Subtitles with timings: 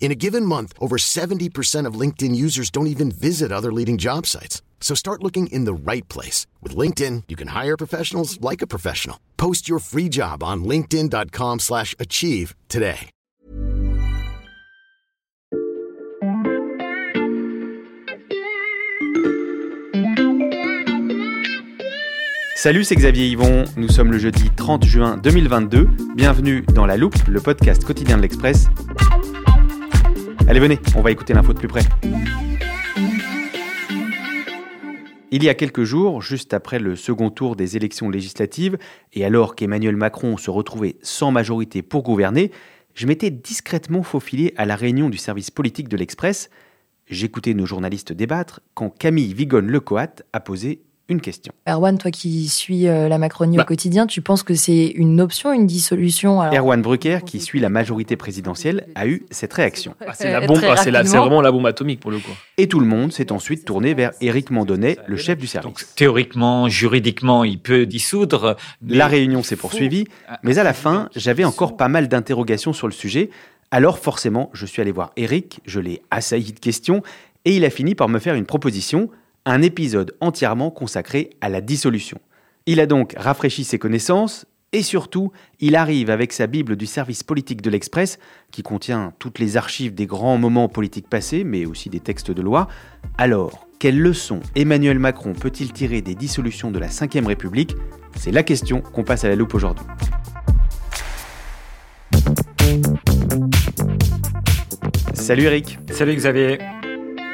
[0.00, 4.24] In a given month, over 70% of LinkedIn users don't even visit other leading job
[4.26, 4.62] sites.
[4.80, 6.46] So start looking in the right place.
[6.62, 9.18] With LinkedIn, you can hire professionals like a professional.
[9.36, 13.10] Post your free job on linkedin.com slash achieve today.
[22.56, 23.66] Salut, c'est Xavier Yvon.
[23.76, 25.88] Nous sommes le jeudi 30 juin 2022.
[26.16, 28.66] Bienvenue dans La Loupe, le podcast quotidien de l'Express.
[30.48, 31.82] Allez, venez, on va écouter l'info de plus près.
[35.30, 38.78] Il y a quelques jours, juste après le second tour des élections législatives,
[39.12, 42.50] et alors qu'Emmanuel Macron se retrouvait sans majorité pour gouverner,
[42.94, 46.48] je m'étais discrètement faufilé à la réunion du service politique de l'Express.
[47.08, 51.52] J'écoutais nos journalistes débattre quand Camille Vigone-Lecoat a posé une question.
[51.66, 53.62] Erwan, toi qui suis euh, la Macronie Bah.
[53.62, 57.60] au quotidien, tu penses que c'est une option, une dissolution alors, Erwan Brucker, qui suit
[57.60, 59.94] la majorité présidentielle, a eu cette réaction.
[60.06, 62.32] Ah, c'est la bombe, ah, c'est vraiment la bombe atomique pour le coup.
[62.58, 65.94] Et tout le monde s'est ensuite tourné vers Éric Mandonnet, le chef du Donc service.
[65.94, 68.56] théoriquement, juridiquement, il peut dissoudre.
[68.82, 70.06] mais La réunion s'est poursuivie,
[70.42, 73.30] mais à la fin, j'avais encore pas mal d'interrogations sur le sujet.
[73.70, 77.02] Alors forcément, je suis allé voir Éric, je l'ai assailli de questions,
[77.44, 79.10] et il a fini par me faire une proposition,
[79.48, 82.18] un épisode entièrement consacré à la dissolution.
[82.66, 87.22] Il a donc rafraîchi ses connaissances, et surtout, il arrive avec sa Bible du service
[87.22, 88.18] politique de l'Express,
[88.50, 92.42] qui contient toutes les archives des grands moments politiques passés, mais aussi des textes de
[92.42, 92.68] loi.
[93.16, 97.74] Alors, quelles leçons Emmanuel Macron peut-il tirer des dissolutions de la Ve République?
[98.16, 99.86] C'est la question qu'on passe à la loupe aujourd'hui.
[105.14, 106.58] Salut Eric, Salut Xavier.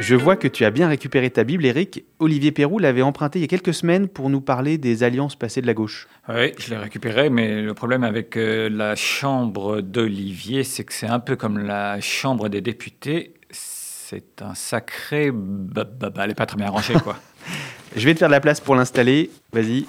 [0.01, 2.05] Je vois que tu as bien récupéré ta Bible Eric.
[2.19, 5.63] Olivier Perrou l'avait emprunté il y a quelques semaines pour nous parler des alliances passées
[5.63, 6.09] de la gauche.
[6.29, 11.07] Oui, je l'ai récupéré, mais le problème avec euh, la chambre d'Olivier, c'est que c'est
[11.07, 13.35] un peu comme la chambre des députés.
[13.51, 15.31] C'est un sacré.
[15.33, 17.19] Bah, bah, bah, elle n'est pas très bien rangée, quoi.
[17.97, 19.87] Je vais te faire de la place pour l'installer, vas-y.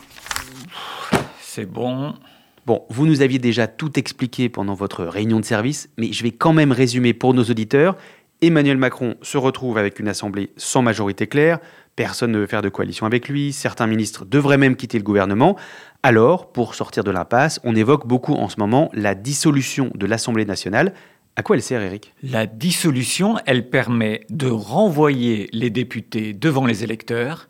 [1.41, 2.13] c'est bon.
[2.65, 6.31] Bon, vous nous aviez déjà tout expliqué pendant votre réunion de service, mais je vais
[6.31, 7.95] quand même résumer pour nos auditeurs.
[8.41, 11.59] Emmanuel Macron se retrouve avec une assemblée sans majorité claire,
[11.95, 15.55] personne ne veut faire de coalition avec lui, certains ministres devraient même quitter le gouvernement.
[16.03, 20.45] Alors, pour sortir de l'impasse, on évoque beaucoup en ce moment la dissolution de l'Assemblée
[20.45, 20.93] nationale.
[21.37, 26.83] À quoi elle sert, Eric La dissolution, elle permet de renvoyer les députés devant les
[26.83, 27.49] électeurs.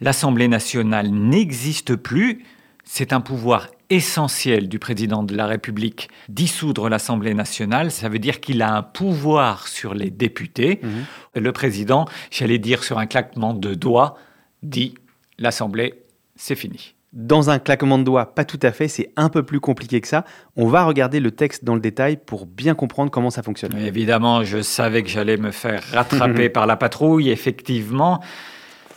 [0.00, 2.44] L'Assemblée nationale n'existe plus.
[2.88, 6.08] C'est un pouvoir essentiel du président de la République.
[6.28, 10.80] Dissoudre l'Assemblée nationale, ça veut dire qu'il a un pouvoir sur les députés.
[11.34, 14.16] Le président, j'allais dire sur un claquement de doigts,
[14.62, 14.94] dit
[15.38, 15.94] l'Assemblée,
[16.36, 16.94] c'est fini.
[17.12, 20.08] Dans un claquement de doigts, pas tout à fait, c'est un peu plus compliqué que
[20.08, 20.24] ça.
[20.54, 23.76] On va regarder le texte dans le détail pour bien comprendre comment ça fonctionne.
[23.78, 27.30] Évidemment, je savais que j'allais me faire rattraper par la patrouille.
[27.30, 28.20] Effectivement,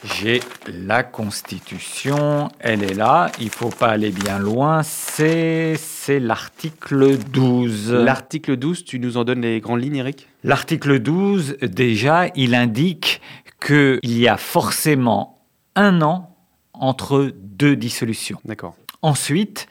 [0.04, 3.32] j'ai la Constitution, elle est là.
[3.40, 4.82] Il faut pas aller bien loin.
[4.84, 7.92] C'est c'est l'article 12.
[7.94, 10.28] L'article 12, tu nous en donnes les grandes lignes, Eric?
[10.44, 13.22] L'article 12, déjà, il indique
[13.66, 15.42] qu'il y a forcément
[15.76, 16.36] un an
[16.74, 18.40] entre deux dissolutions.
[18.46, 18.76] D'accord.
[19.02, 19.68] Ensuite,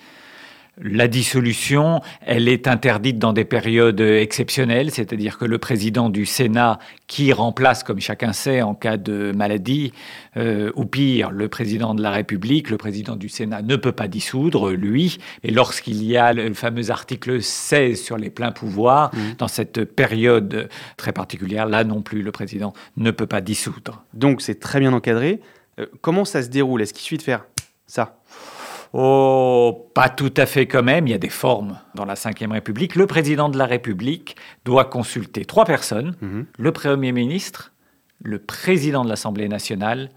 [0.81, 6.79] la dissolution, elle est interdite dans des périodes exceptionnelles, c'est-à-dire que le président du Sénat,
[7.07, 9.93] qui remplace, comme chacun sait, en cas de maladie,
[10.37, 14.09] euh, ou pire, le président de la République, le président du Sénat ne peut pas
[14.09, 19.49] dissoudre, lui, et lorsqu'il y a le fameux article 16 sur les pleins pouvoirs, dans
[19.49, 24.05] cette période très particulière, là non plus, le président ne peut pas dissoudre.
[24.15, 25.41] Donc c'est très bien encadré.
[25.79, 26.83] Euh, comment ça se déroule?
[26.83, 27.47] Est-ce qu'il suffit de faire
[27.87, 28.21] ça?
[28.93, 31.07] Oh, pas tout à fait quand même.
[31.07, 32.97] Il y a des formes dans la Ve République.
[32.97, 36.47] Le président de la République doit consulter trois personnes Mhm.
[36.59, 37.73] le Premier ministre,
[38.23, 40.09] le président de l'Assemblée nationale,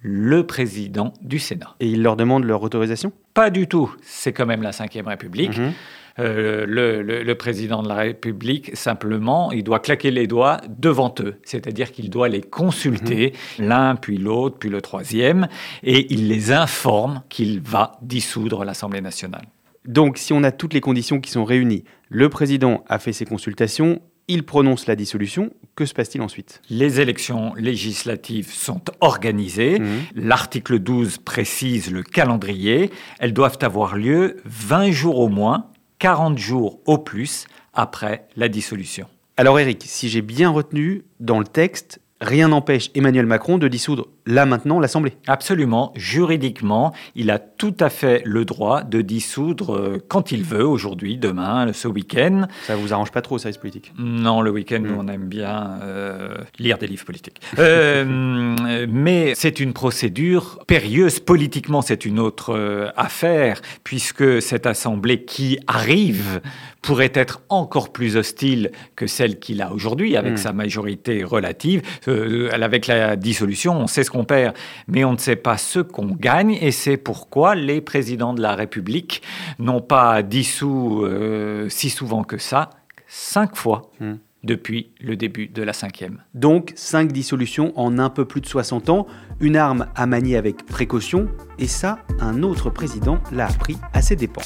[0.00, 1.74] le président du Sénat.
[1.80, 3.12] Et il leur demande leur autorisation?
[3.32, 3.94] Pas du tout.
[4.02, 5.58] C'est quand même la Ve République.
[5.58, 5.72] Mhm.
[6.20, 11.12] Euh, le, le- le président de la République, simplement, il doit claquer les doigts devant
[11.20, 11.36] eux.
[11.44, 15.48] C'est-à-dire qu'il doit les consulter, l'un, puis l'autre, puis le troisième,
[15.82, 19.46] et il les informe qu'il va dissoudre l'Assemblée nationale.
[19.86, 23.24] Donc, si on a toutes les conditions qui sont réunies, le président a fait ses
[23.24, 26.62] consultations, il prononce la dissolution, que se passe-t-il ensuite?
[26.70, 29.80] Les élections législatives sont organisées.
[29.80, 29.86] Mhm.
[30.14, 32.90] L'article 12 précise le calendrier.
[33.18, 35.66] Elles doivent avoir lieu 20 jours au moins,
[35.98, 39.06] 40 jours au plus après la dissolution.
[39.36, 44.08] Alors Eric, si j'ai bien retenu, dans le texte, rien n'empêche Emmanuel Macron de dissoudre
[44.26, 45.12] là maintenant l'Assemblée.
[45.26, 50.66] Absolument, juridiquement, il a tout à fait le droit de dissoudre euh, quand il veut,
[50.66, 52.46] aujourd'hui, demain, ce week-end.
[52.66, 53.92] Ça vous arrange pas trop, service politique?
[53.98, 54.98] Non, le week-end, nous, Mm.
[54.98, 57.40] on aime bien euh, lire des livres politiques.
[57.58, 58.54] Euh,
[58.88, 61.20] mais c'est une procédure périlleuse.
[61.20, 66.40] Politiquement, c'est une autre euh, affaire, puisque cette assemblée qui arrive
[66.82, 70.36] pourrait être encore plus hostile que celle qu'il a aujourd'hui, avec Mm.
[70.38, 71.82] sa majorité relative.
[72.08, 74.54] Euh, avec la dissolution, on sait ce qu'on perd,
[74.86, 78.54] mais on ne sait pas ce qu'on gagne, et c'est pourquoi les présidents de la
[78.54, 79.22] République
[79.58, 82.70] n'ont pas dissous euh, si souvent que ça,
[83.08, 84.14] cinq fois Mm.
[84.44, 86.22] depuis le début de la cinquième.
[86.34, 89.06] Donc, 5 dissolutions en un peu plus de 60 ans,
[89.40, 91.28] une arme à manier avec précaution,
[91.58, 94.42] et ça, un autre président l'a appris à ses dépens.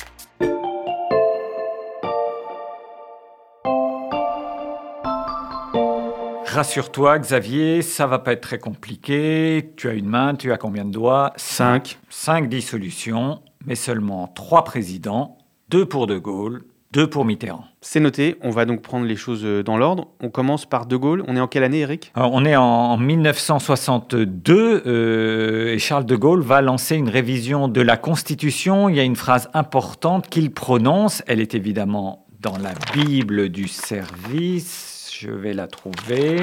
[6.50, 9.70] Rassure-toi, Xavier, ça va pas être très compliqué.
[9.76, 11.34] Tu as une main, tu as combien de doigts?
[11.36, 11.98] 5.
[12.08, 15.36] Cinq dissolutions, mais seulement trois présidents,
[15.68, 17.64] deux pour De Gaulle, deux pour Mitterrand.
[17.82, 20.08] C'est noté, on va donc prendre les choses euh, dans l'ordre.
[20.22, 21.22] On commence par De Gaulle.
[21.28, 22.12] On est en quelle année, Eric?
[22.14, 27.82] Alors, on est en 1962 euh, et Charles de Gaulle va lancer une révision de
[27.82, 28.88] la Constitution.
[28.88, 31.22] Il y a une phrase importante qu'il prononce.
[31.26, 34.97] Elle est évidemment dans la Bible du service.
[35.20, 36.36] Je vais la trouver.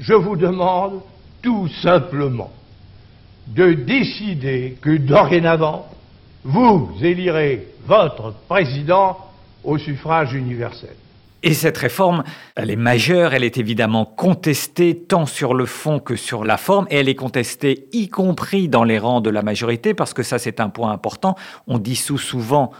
[0.00, 1.02] Je vous demande
[1.40, 2.50] tout simplement
[3.46, 5.86] de décider que dorénavant,
[6.42, 9.16] vous élirez votre président
[9.62, 10.96] au suffrage universel.
[11.44, 12.24] Et cette réforme,
[12.56, 16.88] elle est majeure, elle est évidemment contestée tant sur le fond que sur la forme,
[16.90, 20.40] et elle est contestée y compris dans les rangs de la majorité, parce que ça
[20.40, 21.36] c'est un point important,
[21.68, 22.72] on dissout souvent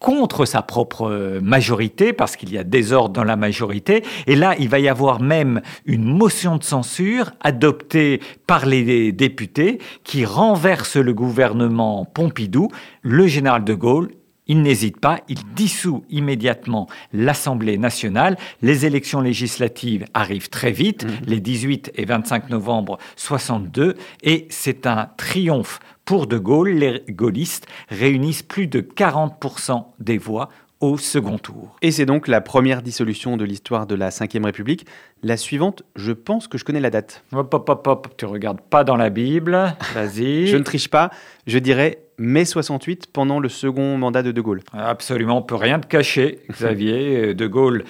[0.00, 4.02] contre sa propre euh, majorité, parce qu'il y a désordre dans la majorité.
[4.26, 9.78] Et là, il va y avoir même une motion de censure adoptée par les députés
[10.04, 12.68] qui renverse le gouvernement Pompidou.
[13.02, 14.10] Le général de Gaulle
[14.48, 18.38] il n'hésite pas, il dissout immédiatement l'Assemblée nationale.
[18.62, 25.10] Les élections législatives arrivent très vite, les 18 et 25 novembre 62, et c'est un
[25.18, 26.70] triomphe pour De Gaulle.
[26.70, 30.48] Les gaullistes réunissent plus de 40% des voix
[30.80, 31.76] au second tour.
[31.82, 34.86] Et c'est donc la première dissolution de l'histoire de la Ve République.
[35.22, 37.22] La suivante, je pense que je connais la date.
[37.32, 39.52] Hop, hop, hop, hop, tu regardes pas dans la Bible,
[39.94, 40.46] vas-y.
[40.46, 41.10] Je ne triche pas,
[41.46, 44.62] je dirais mai 68 pendant le second mandat de De Gaulle.
[44.72, 47.34] Absolument, on peut rien te cacher, Xavier.
[47.34, 47.84] De Gaulle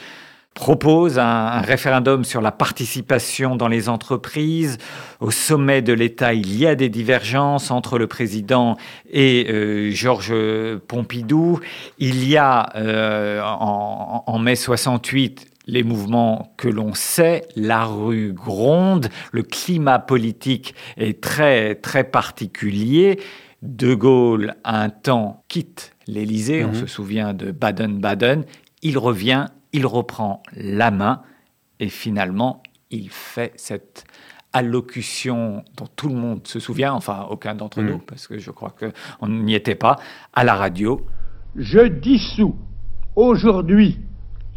[0.58, 4.78] propose un, un, référendum sur la participation dans les entreprises.
[5.20, 8.76] Au sommet de l'État, il y a des divergences entre le président
[9.08, 10.34] et euh, Georges
[10.88, 11.60] Pompidou.
[11.98, 18.32] Il y a euh, en, en, mai 68 les mouvements que l'on sait, la rue
[18.32, 23.20] gronde, le climat politique est très très particulier.
[23.62, 26.70] De Gaulle, un temps, quitte l'Élysée, mmh.
[26.70, 28.44] on se souvient de Baden-Baden,
[28.82, 31.22] il revient, il reprend la main
[31.80, 34.04] et finalement, il fait cette
[34.52, 37.86] allocution dont tout le monde se souvient, enfin aucun d'entre mmh.
[37.86, 39.96] nous, parce que je crois qu'on n'y était pas,
[40.32, 41.06] à la radio.
[41.54, 42.56] Je dissous
[43.14, 43.98] aujourd'hui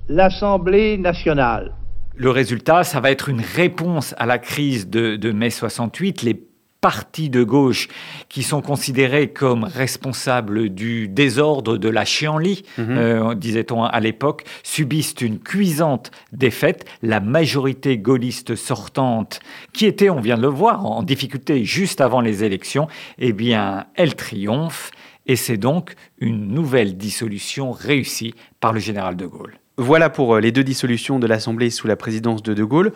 [0.08, 1.74] l'Assemblée nationale.
[2.16, 6.22] Le résultat, ça va être une réponse à la crise de, de mai 68.
[6.22, 6.51] Les
[6.82, 7.88] partis de gauche
[8.28, 12.82] qui sont considérés comme responsables du désordre de la chienlit, mmh.
[12.90, 16.86] euh, disait-on à l'époque, subissent une cuisante défaite.
[17.04, 19.40] La majorité gaulliste sortante,
[19.74, 22.88] qui était, on vient de le voir, en difficulté juste avant les élections,
[23.20, 24.92] eh bien, elle triomphe.
[25.28, 29.60] Et c'est donc une nouvelle dissolution réussie par le général de Gaulle.
[29.78, 32.92] Voilà pour les deux dissolutions de l'Assemblée sous la présidence de De Gaulle.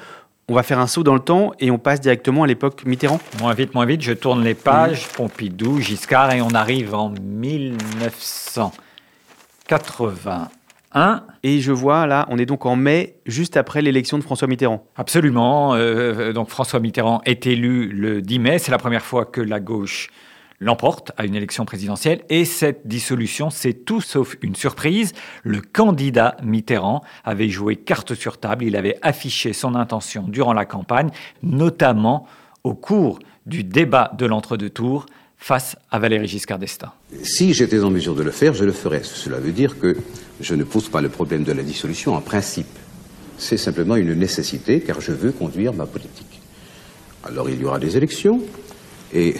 [0.48, 3.20] On va faire un saut dans le temps et on passe directement à l'époque Mitterrand.
[3.40, 5.08] Moins vite, moins vite, je tourne les pages.
[5.08, 8.72] Pompidou, Giscard, et on arrive en 1981.
[9.68, 11.24] 81.
[11.44, 14.86] Et je vois là, on est donc en mai, juste après l'élection de François Mitterrand.
[14.96, 15.74] Absolument.
[15.76, 18.60] Euh, donc François Mitterrand est élu le 10 mai.
[18.60, 20.10] C'est la première fois que la gauche
[20.60, 22.22] l'emporte à une élection présidentielle.
[22.30, 25.14] Et cette dissolution, c'est tout sauf une surprise.
[25.44, 28.66] Le candidat Mitterrand avait joué carte sur table.
[28.66, 31.10] Il avait affiché son intention durant la campagne,
[31.44, 32.28] notamment
[32.64, 35.06] au cours du débat de l'entre-deux tours
[35.38, 36.92] face à Valéry Giscard d'Estaing.
[37.22, 39.04] Si j'étais en mesure de le faire, je le ferais.
[39.04, 39.96] Cela veut dire que
[40.42, 42.68] je ne pose pas le problème de la dissolution en principe.
[43.38, 46.42] C'est simplement une nécessité car je veux conduire ma politique.
[47.24, 48.42] Alors il y aura des élections
[49.14, 49.36] et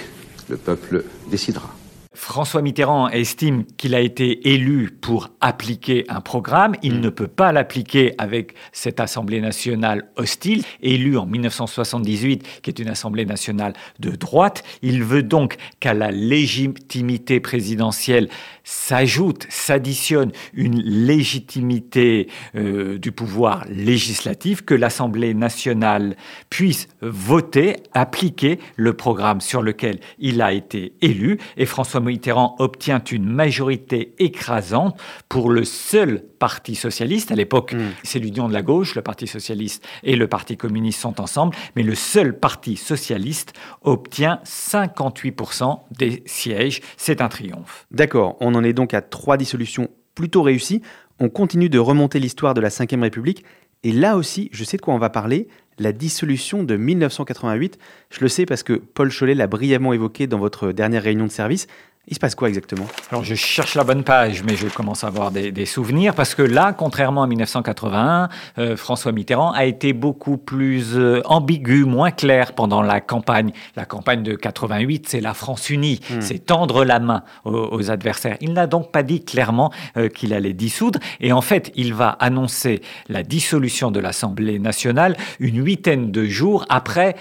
[0.50, 1.74] le peuple décidera.
[2.16, 6.76] François Mitterrand estime qu'il a été élu pour appliquer un programme.
[6.82, 7.02] Il mm.
[7.02, 12.88] ne peut pas l'appliquer avec cette Assemblée nationale hostile, élue en 1978, qui est une
[12.88, 14.64] Assemblée nationale de droite.
[14.82, 18.30] Il veut donc qu'à la légitimité présidentielle
[18.64, 26.16] s'ajoute, s'additionne une légitimité euh, du pouvoir législatif, que l'Assemblée nationale
[26.50, 31.38] puisse voter, appliquer le programme sur lequel il a été élu.
[31.58, 37.32] Et François Mitterrand obtient une majorité écrasante pour le seul Parti socialiste.
[37.32, 37.92] À l'époque, hmm.
[38.04, 41.84] c'est l'union de la gauche, le Parti socialiste et le Parti communiste sont ensemble, mais
[41.84, 46.82] le seul Parti socialiste obtient 58% des sièges.
[46.98, 47.88] C'est un triomphe.
[47.92, 50.82] D'accord, on en est donc à trois dissolutions plutôt réussies.
[51.20, 53.44] On continue de remonter l'histoire de la Ve République.
[53.84, 55.48] Et là aussi, je sais de quoi on va parler,
[55.78, 57.78] la dissolution de 1988.
[58.10, 61.32] Je le sais parce que Paul Cholet l'a brièvement évoqué dans votre dernière réunion de
[61.32, 61.68] service.
[62.08, 62.86] Il se passe quoi exactement?
[63.12, 66.44] Alors je cherche la bonne page, mais je commence à avoir des, souvenirs parce que
[66.44, 72.54] là, contrairement à 1981, euh, François Mitterrand a été beaucoup plus euh, ambigu, moins clair
[72.54, 73.52] pendant la campagne.
[73.76, 76.22] La campagne de 88, c'est la France unie, hmm.
[76.22, 78.38] c'est tendre la main aux, adversaires.
[78.40, 82.10] Il n'a donc pas dit clairement euh, qu'il allait dissoudre, et en fait, il va
[82.10, 87.16] annoncer la dissolution de l'Assemblée nationale une huitaine de jours après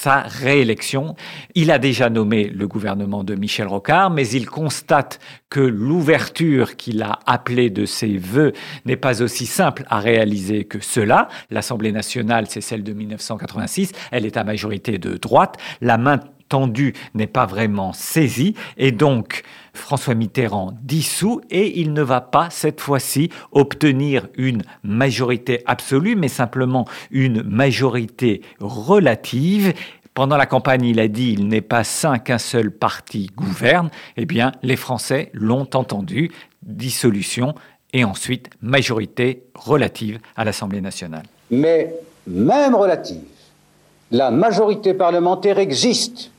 [0.00, 1.16] sa réélection.
[1.56, 5.18] Il a déjà nommé le gouvernement de Michel Rocard, mais il constate
[5.50, 8.52] que l'ouverture qu'il a appelée de ses voeux
[8.84, 11.26] n'est pas aussi simple à réaliser que cela.
[11.50, 15.56] L'Assemblée nationale, c'est celle de 1986, elle est à majorité de droite.
[15.80, 19.42] La main tendue n'est pas vraiment saisie, et donc
[19.74, 26.28] François Mitterrand dissout et il ne va pas cette fois-ci obtenir une majorité absolue, mais
[26.28, 29.72] simplement une majorité relative.
[30.14, 33.88] Pendant la campagne, il a dit il n'est pas sain qu'un seul parti gouverne.
[34.16, 36.32] Eh bien, les Français l'ont entendu.
[36.62, 37.54] Dissolution
[37.92, 41.22] et ensuite majorité relative à l'Assemblée nationale.
[41.50, 41.94] Mais
[42.26, 43.22] même relative,
[44.10, 46.30] la majorité parlementaire existe.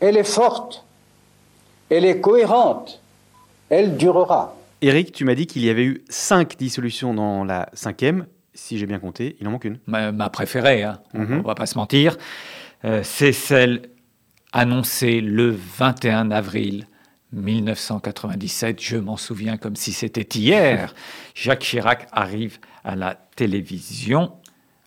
[0.00, 0.86] Elle est forte
[1.90, 3.00] elle est cohérente,
[3.70, 4.56] elle durera.
[4.82, 8.26] Eric, tu m'as dit qu'il y avait eu cinq dissolutions dans la cinquième.
[8.54, 9.78] Si j'ai bien compté, il en manque une.
[9.86, 11.00] Ma, préférée, hein.
[11.14, 11.40] on ne mhm.
[11.42, 12.16] va pas se mentir,
[12.84, 13.90] euh, c'est celle
[14.52, 16.86] annoncée le 21 avril
[17.32, 18.80] 1997.
[18.80, 20.94] Je m'en souviens comme si c'était hier.
[21.34, 24.32] Jacques Chirac arrive à la télévision.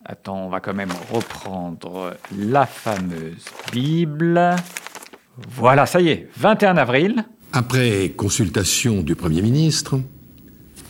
[0.04, 4.56] Attends, on va quand même reprendre la fameuse Bible.
[5.48, 7.24] Voilà, ça y est, 21 avril.
[7.52, 10.00] Après consultation du Premier ministre,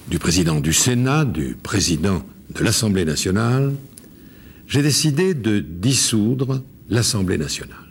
[0.09, 2.23] du président du Sénat, du président
[2.55, 3.73] de l'Assemblée nationale,
[4.67, 7.90] j'ai décidé de dissoudre l'Assemblée nationale.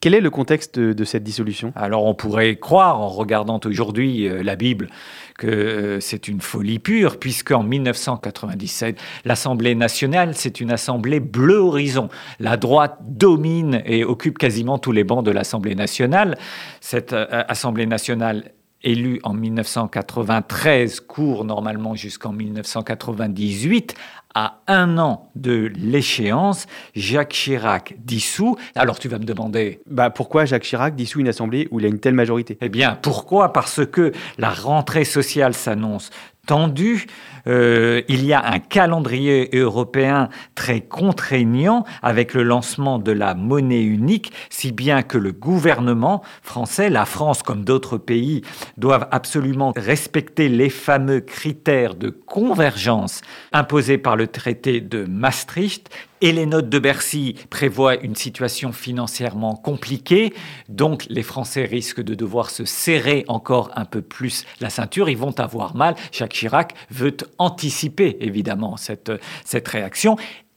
[0.00, 1.72] Quel est le contexte de, cette dissolution?
[1.74, 4.90] Alors on pourrait croire, en regardant aujourd'hui euh, la Bible,
[5.36, 12.08] que euh, c'est une folie pure, puisqu'en 1997, l'Assemblée nationale, c'est une assemblée bleu horizon.
[12.38, 16.38] La droite domine et occupe quasiment tous les bancs de l'Assemblée nationale.
[16.80, 18.52] Cette euh, Assemblée nationale
[18.84, 23.94] élue en 1993 court normalement jusqu'en 1998
[24.34, 28.56] à un an de l'échéance, Jacques Chirac dissout.
[28.74, 29.80] Alors tu vas me demander...
[29.86, 32.58] Bah pourquoi Jacques Chirac dissout une assemblée où il a une telle majorité?
[32.60, 33.52] Eh bien pourquoi?
[33.52, 36.10] Parce que la rentrée sociale s'annonce
[36.48, 37.06] tendue.
[37.46, 43.84] Euh, il y a un calendrier européen très contraignant avec le lancement de la monnaie
[43.84, 48.42] unique, si bien que le gouvernement français, la France comme d'autres pays,
[48.76, 53.20] doivent absolument respecter les fameux critères de convergence
[53.52, 55.90] imposés par le traité de Maastricht
[56.20, 60.32] et les notes de Bercy prévoient une situation financièrement compliquée,
[60.68, 65.18] donc les Français risquent de devoir se serrer encore un peu plus la ceinture, ils
[65.18, 65.94] vont avoir mal.
[66.12, 69.12] Jacques Chirac veut anticiper évidemment cette,
[69.44, 70.16] cette réaction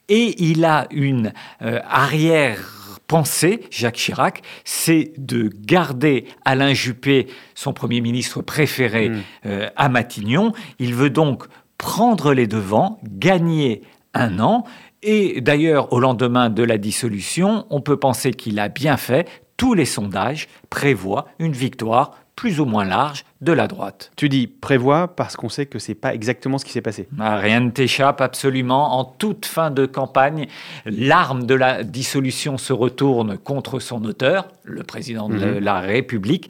[0.09, 7.73] et il a une euh, arrière pensée, Jacques Chirac, c'est de garder Alain Juppé, son
[7.73, 9.21] Premier ministre préféré, mmh.
[9.47, 10.53] euh, à Matignon.
[10.79, 11.43] Il veut donc
[11.77, 13.81] prendre les devants, gagner
[14.13, 14.65] un an.
[15.03, 19.27] Et d'ailleurs, au lendemain de la dissolution, on peut penser qu'il a bien fait.
[19.57, 24.11] Tous les sondages prévoient une victoire plus ou moins large de la droite.
[24.15, 27.07] Tu dis prévoit parce qu'on sait que c'est pas exactement ce qui s'est passé.
[27.19, 28.97] Ah, rien ne t'échappe absolument.
[28.97, 30.47] En toute fin de campagne,
[30.85, 35.59] l'arme de la dissolution se retourne contre son auteur, le président de Mhm.
[35.59, 36.49] la République,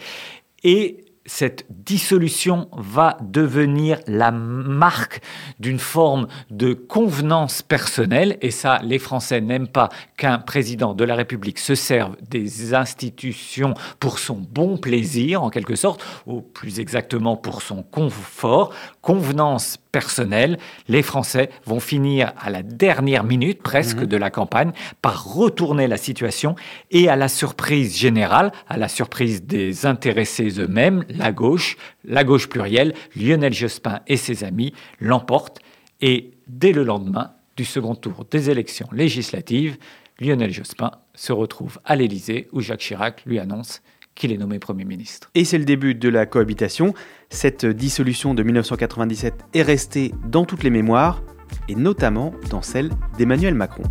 [0.63, 5.21] et cette dissolution va devenir la marque
[5.61, 8.37] d'une forme de convenance personnelle.
[8.41, 13.75] Et ça, les Français n'aiment pas qu'un président de la République se serve des institutions
[14.01, 18.73] pour son bon plaisir, en quelque sorte, ou plus exactement pour son confort.
[19.01, 20.57] Convenance personnelle,
[20.87, 24.71] les Français vont finir à la dernière minute presque de la campagne
[25.01, 26.55] par retourner la situation
[26.91, 32.47] et à la surprise générale, à la surprise des intéressés eux-mêmes, la gauche, la gauche
[32.47, 35.59] plurielle, Lionel Jospin et ses amis l'emportent
[36.01, 39.77] et dès le lendemain du second tour des élections législatives,
[40.19, 43.81] Lionel Jospin se retrouve à l'Élysée où Jacques Chirac lui annonce
[44.15, 45.29] qu'il est nommé Premier ministre.
[45.35, 46.93] Et c'est le début de la cohabitation.
[47.29, 51.23] Cette dissolution de 1997 est restée dans toutes les mémoires,
[51.67, 53.83] et notamment dans celle d'Emmanuel Macron.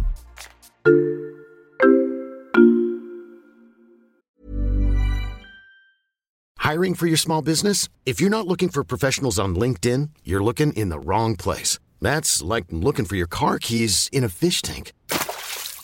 [6.70, 7.88] Hiring for your small business?
[8.06, 11.80] If you're not looking for professionals on LinkedIn, you're looking in the wrong place.
[12.00, 14.92] That's like looking for your car keys in a fish tank.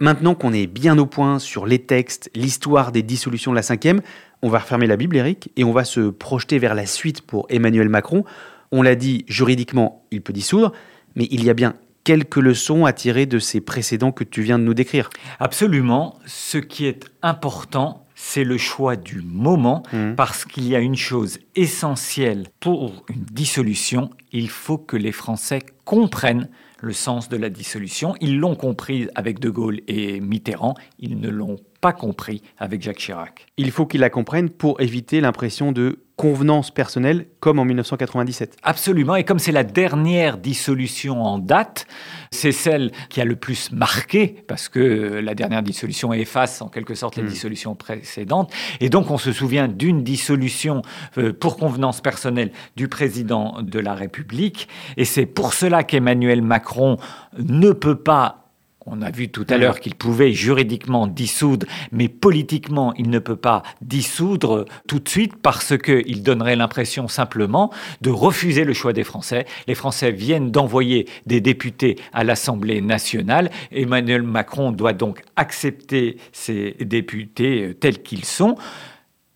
[0.00, 4.00] Maintenant qu'on est bien au point sur les textes, l'histoire des dissolutions de la cinquième,
[4.42, 7.46] on va refermer la Bible, Eric, et on va se projeter vers la suite pour
[7.50, 8.24] Emmanuel Macron.
[8.70, 10.72] On l'a dit, juridiquement, il peut dissoudre,
[11.16, 11.74] mais il y a bien
[12.04, 15.10] quelques leçons à tirer de ces précédents que tu viens de nous décrire.
[15.40, 16.18] Absolument.
[16.26, 20.14] Ce qui est important, c'est le choix du moment, Mhm.
[20.14, 25.60] parce qu'il y a une chose essentielle pour une dissolution, il faut que les Français
[25.84, 26.48] comprennent
[26.80, 28.14] le sens de la dissolution.
[28.20, 32.98] Ils l'ont compris avec De Gaulle et Mitterrand, ils ne l'ont pas compris avec Jacques
[32.98, 33.46] Chirac.
[33.56, 38.56] Il faut qu'ils la comprennent pour éviter l'impression de convenance personnelle comme en 1997.
[38.64, 41.86] Absolument, et comme c'est la dernière dissolution en date,
[42.32, 46.96] c'est celle qui a le plus marqué, parce que la dernière dissolution efface en quelque
[46.96, 47.28] sorte les Mm.
[47.28, 50.82] dissolutions précédentes, et donc on se souvient d'une dissolution
[51.18, 56.96] euh, pour convenance personnelle du président de la République, et c'est pour cela qu'Emmanuel Macron
[57.38, 58.47] ne peut pas
[58.90, 63.36] on a vu tout à l'heure qu'il pouvait juridiquement dissoudre, mais politiquement, il ne peut
[63.36, 69.04] pas dissoudre tout de suite parce qu'il donnerait l'impression simplement de refuser le choix des
[69.04, 69.46] Français.
[69.66, 73.50] Les Français viennent d'envoyer des députés à l'Assemblée nationale.
[73.72, 78.56] Emmanuel Macron doit donc accepter ces députés tels qu'ils sont.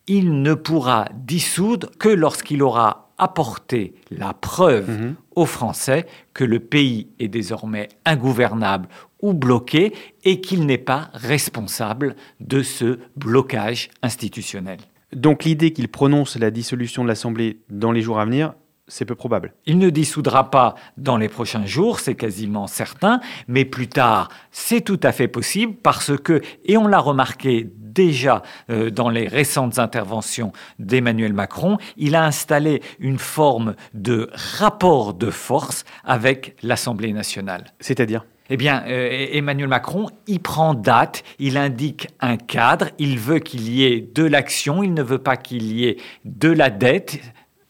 [0.09, 5.15] Il ne pourra dissoudre que lorsqu'il aura apporté la preuve Mhm.
[5.37, 8.89] aux Français que le pays est désormais ingouvernable
[9.23, 14.79] ou bloqué et qu'il n'est pas responsable de ce blocage institutionnel.
[15.15, 18.55] Donc l'idée qu'il prononce la dissolution de l'Assemblée dans les jours à venir,
[18.89, 19.55] c'est peu probable.
[19.67, 24.81] Il ne dissoudra pas dans les prochains jours, c'est quasiment certain, mais plus tard, c'est
[24.81, 29.79] tout à fait possible parce que, et on l'a remarqué déjà euh, dans les récentes
[29.79, 37.73] interventions d'Emmanuel Macron, il a installé une forme de rapport de force avec l'Assemblée nationale.
[37.81, 38.25] C'est-à-dire?
[38.55, 43.67] Eh bien, euh, Emmanuel Macron, il prend date, il indique un cadre, il veut qu'il
[43.73, 47.19] y ait de l'action, il ne veut pas qu'il y ait de la dette,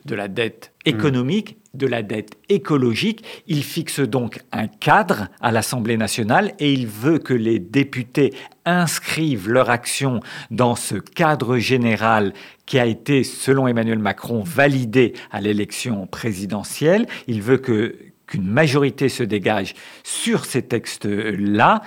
[0.06, 3.24] de la dette économique, de la dette écologique.
[3.46, 9.48] Il fixe donc un cadre à l'Assemblée nationale et il veut que les députés inscrivent
[9.48, 10.18] leur action
[10.50, 12.32] dans ce cadre général
[12.66, 17.06] qui a été, selon Emmanuel Macron, validé à l'élection présidentielle.
[17.28, 21.82] Il veut que qu'une majorité se dégage sur ces textes-là,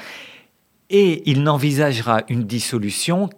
[0.89, 3.29] et il n'envisagera une dissolution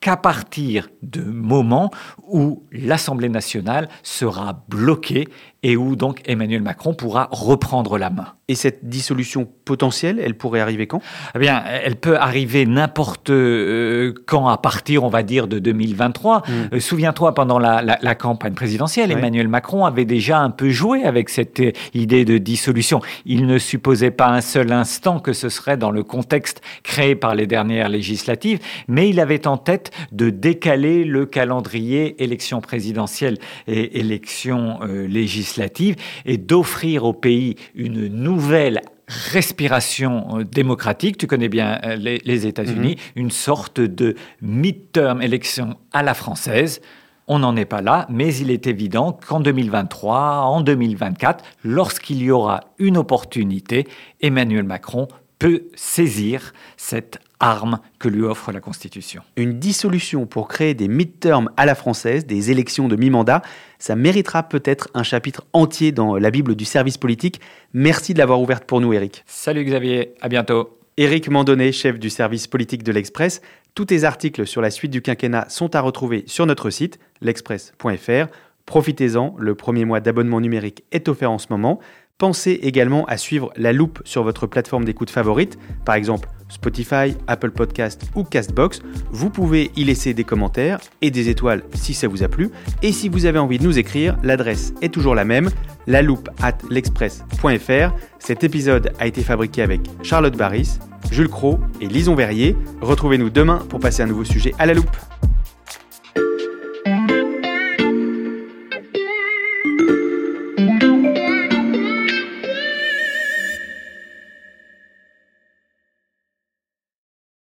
[0.00, 1.90] qu'à partir de moments
[2.28, 5.28] où l'Assemblée nationale sera bloquée
[5.62, 8.34] et où donc Emmanuel Macron pourra reprendre la main.
[8.48, 11.02] Et cette dissolution potentielle, elle pourrait arriver quand?
[11.34, 16.38] Eh bien, elle peut arriver n'importe euh, quand à partir, on va dire, de 2023.
[16.38, 16.42] Mm.
[16.74, 21.58] Euh, souviens-toi, pendant la, campagne présidentielle, Emmanuel Macron avait déjà un peu joué avec cette
[21.58, 23.00] euh, idée de dissolution.
[23.24, 27.34] Il ne supposait pas un seul instant que ce serait dans le contexte créé par
[27.34, 33.98] les dernières législatives, mais il avait en tête de décaler le calendrier élection présidentielle et
[33.98, 41.80] élection législative et d'offrir au pays une nouvelle nouvelle respiration euh, démocratique, tu connais bien
[41.84, 43.22] euh, les, États-Unis, mhm.
[43.22, 46.82] une sorte de mid-term élection à la française.
[47.28, 52.30] On n'en est pas là, mais il est évident qu'en 2023, en 2024, lorsqu'il y
[52.30, 53.88] aura une opportunité,
[54.20, 59.22] Emmanuel Macron peut saisir cette arme que lui offre la Constitution.
[59.36, 63.42] Une dissolution pour créer des mid-terms à la française, des élections de mi-mandat,
[63.78, 67.40] ça méritera peut-être un chapitre entier dans la Bible du service politique.
[67.72, 69.24] Merci de l'avoir ouverte pour nous, Eric.
[69.26, 70.78] Salut Xavier, à bientôt.
[70.96, 73.42] Éric Mandonnet, chef du service politique de l'Express.
[73.74, 78.30] Tous tes articles sur la suite du quinquennat sont à retrouver sur notre site, l'express.fr.
[78.64, 81.80] Profitez-en, le premier mois d'abonnement numérique est offert en ce moment.
[82.16, 87.50] Pensez également à suivre la loupe sur votre plateforme d'écoute favorite, par exemple Spotify, Apple
[87.50, 88.80] Podcast ou Castbox.
[89.10, 92.50] Vous pouvez y laisser des commentaires et des étoiles si ça vous a plu.
[92.82, 95.50] Et si vous avez envie de nous écrire, l'adresse est toujours la même,
[95.86, 97.94] la loupe at l'express.fr.
[98.18, 100.78] Cet épisode a été fabriqué avec Charlotte Barris,
[101.10, 102.56] Jules Cro et Lison Verrier.
[102.80, 104.96] Retrouvez-nous demain pour passer un nouveau sujet à la loupe.